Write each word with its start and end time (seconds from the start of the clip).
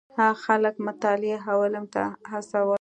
هغه 0.19 0.35
خلک 0.45 0.75
مطالعې 0.87 1.37
او 1.51 1.57
علم 1.65 1.85
ته 1.93 2.01
وهڅول. 2.31 2.69